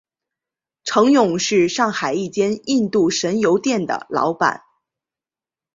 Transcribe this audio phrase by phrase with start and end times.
[0.83, 4.63] 程勇是上海一间印度神油店的老板。